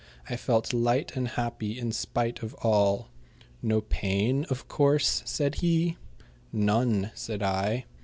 [0.27, 3.09] I felt light and happy, in spite of all.
[3.61, 5.95] "No pain, of course?" said he.
[6.51, 7.85] "None," said I.